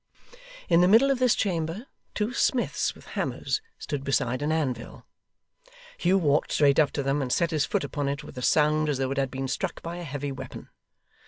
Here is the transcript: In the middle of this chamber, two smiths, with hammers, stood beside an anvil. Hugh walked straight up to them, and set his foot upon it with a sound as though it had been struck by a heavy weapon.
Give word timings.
In 0.67 0.81
the 0.81 0.87
middle 0.87 1.11
of 1.11 1.19
this 1.19 1.35
chamber, 1.35 1.85
two 2.15 2.33
smiths, 2.33 2.95
with 2.95 3.05
hammers, 3.13 3.61
stood 3.77 4.03
beside 4.03 4.41
an 4.41 4.51
anvil. 4.51 5.05
Hugh 5.95 6.17
walked 6.17 6.51
straight 6.53 6.79
up 6.79 6.89
to 6.93 7.03
them, 7.03 7.21
and 7.21 7.31
set 7.31 7.51
his 7.51 7.65
foot 7.67 7.83
upon 7.83 8.09
it 8.09 8.23
with 8.23 8.35
a 8.35 8.41
sound 8.41 8.89
as 8.89 8.97
though 8.97 9.11
it 9.11 9.19
had 9.19 9.29
been 9.29 9.47
struck 9.47 9.83
by 9.83 9.97
a 9.97 10.03
heavy 10.03 10.31
weapon. 10.31 10.69